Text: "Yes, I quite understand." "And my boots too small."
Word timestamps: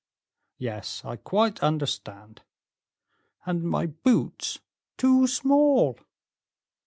"Yes, 0.57 1.03
I 1.05 1.15
quite 1.15 1.59
understand." 1.61 2.41
"And 3.45 3.61
my 3.61 3.85
boots 3.85 4.57
too 4.97 5.27
small." 5.27 5.99